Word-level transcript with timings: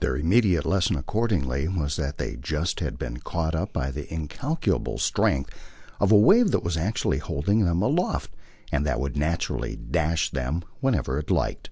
Their 0.00 0.16
immediate 0.16 0.66
lesson 0.66 0.96
accordingly 0.96 1.68
was 1.68 1.94
that 1.94 2.18
they 2.18 2.34
just 2.34 2.80
had 2.80 2.98
been 2.98 3.18
caught 3.18 3.54
up 3.54 3.72
by 3.72 3.92
the 3.92 4.12
incalculable 4.12 4.98
strength 4.98 5.50
of 6.00 6.10
a 6.10 6.16
wave 6.16 6.50
that 6.50 6.64
was 6.64 6.76
actually 6.76 7.18
holding 7.18 7.64
them 7.64 7.80
aloft 7.80 8.34
and 8.72 8.84
that 8.84 8.98
would 8.98 9.16
naturally 9.16 9.76
dash 9.76 10.30
them 10.32 10.64
wherever 10.80 11.16
it 11.20 11.30
liked. 11.30 11.70